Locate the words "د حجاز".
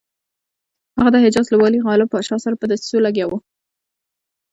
1.13-1.45